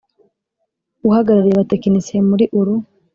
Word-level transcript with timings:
uhagarariye 1.07 1.55
abatechnicie 1.55 2.19
muri 2.29 2.45
uru 2.59 2.73